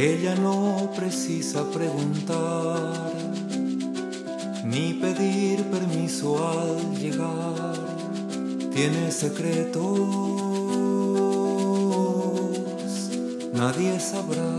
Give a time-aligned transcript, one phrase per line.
[0.00, 3.12] Ella no precisa preguntar
[4.64, 7.74] ni pedir permiso al llegar.
[8.72, 9.82] Tiene secretos,
[13.52, 14.52] nadie sabrá.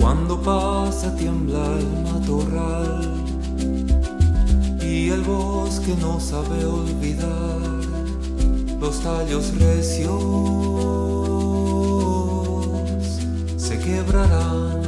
[0.00, 3.24] Cuando pasa tiembla el matorral
[4.80, 7.75] y el bosque no sabe olvidar
[8.86, 10.22] los tallos recios
[13.56, 14.80] se quebrarán.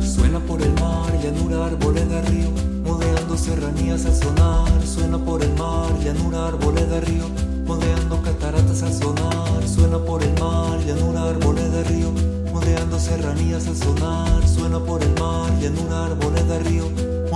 [0.00, 2.48] Suena por el mar, llanura, arboleda, río,
[2.82, 4.86] modeando serranías al sonar.
[4.86, 7.28] Suena por el mar, llanura, arboleda, río,
[7.66, 9.68] modeando cataratas al sonar.
[9.68, 12.10] Suena por el mar, llanura, arboleda, río,
[12.50, 14.48] modeando serranías al sonar.
[14.48, 16.84] Suena por el mar, llanura, arboleda, río,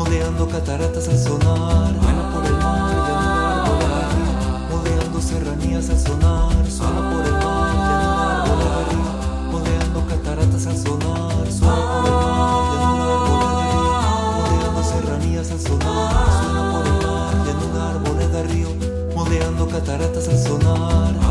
[0.09, 1.93] modeando cataratas al sonar.
[2.01, 4.33] Suena por el mar, llanura, arboleda, río,
[4.71, 6.71] modeando serranías al sonar.
[6.71, 11.53] Suena por el mar, llanura, arboleda, río, modeando cataratas al sonar.
[11.53, 14.01] Suena por el mar, llanura, arboleda, río,
[14.41, 16.29] modeando serranías al sonar.
[16.41, 18.71] Suena por el mar, llanura, arboleda, río,
[19.15, 21.28] modeando cataratas al sonar.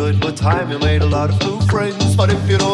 [0.00, 2.16] good, but time you made a lot of new friends.
[2.16, 2.69] But if you don't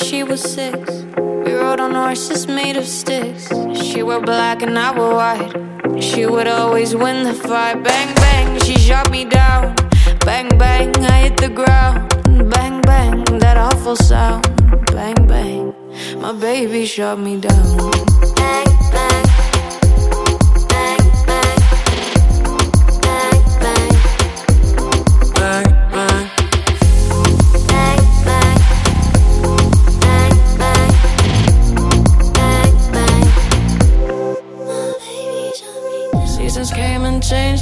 [0.00, 0.78] she was six.
[1.44, 3.48] We rode on horses made of sticks.
[3.74, 6.02] She wore black and I wore white.
[6.02, 7.82] She would always win the fight.
[7.82, 9.74] Bang, bang, she shot me down.
[10.20, 12.08] Bang, bang, I hit the ground.
[12.50, 14.44] Bang, bang, that awful sound.
[14.86, 15.74] Bang, bang,
[16.20, 18.09] my baby shot me down.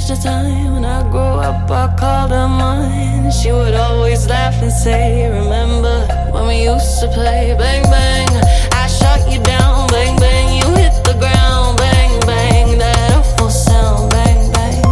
[0.09, 0.73] The time.
[0.73, 3.31] When I grew up, I called her mine.
[3.31, 5.97] She would always laugh and say, Remember
[6.31, 7.55] when we used to play?
[7.57, 8.29] Bang, bang,
[8.71, 9.87] I shot you down.
[9.89, 11.77] Bang, bang, you hit the ground.
[11.77, 14.09] Bang, bang, that awful sound.
[14.09, 14.83] Bang, bang,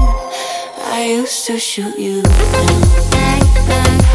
[0.94, 2.82] I used to shoot you down.
[3.10, 4.07] Bang, bang.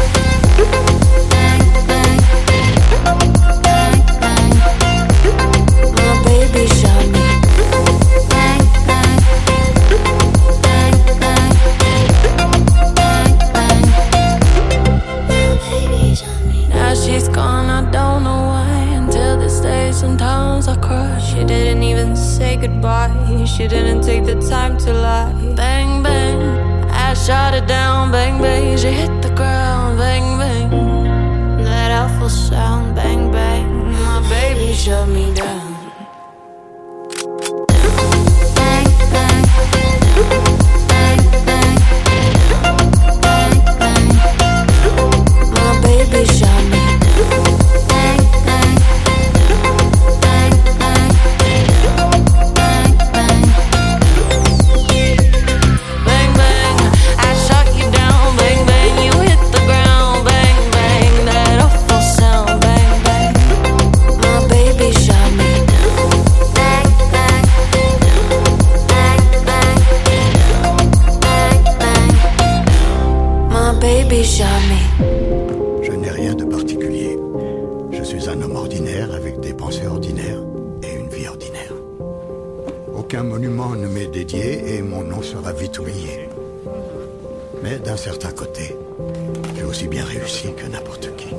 [22.83, 25.31] She didn't take the time to lie.
[25.55, 26.41] Bang, bang,
[26.91, 28.11] I shot it down.
[28.11, 29.97] Bang, bang, she hit the ground.
[29.97, 32.93] Bang, bang, that awful sound.
[32.93, 35.42] Bang, bang, my baby shut me down.
[84.93, 86.29] mon nom sera vite oublié.
[87.63, 88.75] Mais d'un certain côté,
[89.55, 91.29] j'ai aussi bien réussi que n'importe qui.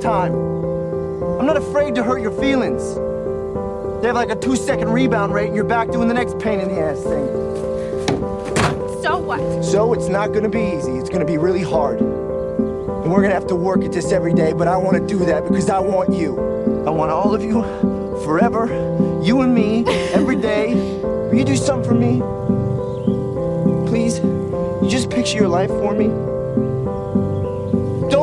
[0.00, 0.32] Time.
[1.38, 2.94] I'm not afraid to hurt your feelings.
[4.00, 6.58] They have like a two second rebound rate and you're back doing the next pain
[6.58, 7.26] in the ass thing.
[9.02, 9.62] So what?
[9.62, 10.92] So it's not gonna be easy.
[10.92, 12.00] It's gonna be really hard.
[12.00, 15.44] And we're gonna have to work at this every day, but I wanna do that
[15.44, 16.38] because I want you.
[16.86, 17.62] I want all of you
[18.24, 18.66] forever.
[19.22, 20.74] You and me, every day.
[21.04, 22.20] Will you do something for me?
[23.88, 24.18] Please?
[24.18, 26.39] You just picture your life for me?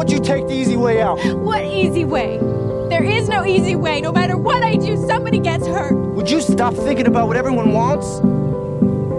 [0.07, 1.19] Don't you take the easy way out.
[1.35, 2.37] What easy way?
[2.89, 3.99] There is no easy way.
[3.99, 5.93] No matter what I do, somebody gets hurt.
[5.93, 8.07] Would you stop thinking about what everyone wants?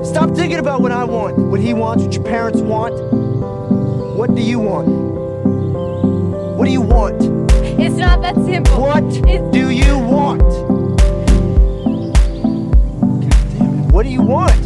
[0.09, 2.95] Stop thinking about what I want, what he wants, what your parents want.
[4.16, 4.89] What do you want?
[6.57, 7.20] What do you want?
[7.78, 8.80] It's not that simple.
[8.80, 10.41] What It's- do you want?
[10.41, 10.97] God
[13.59, 13.93] damn it.
[13.93, 14.57] What do you want?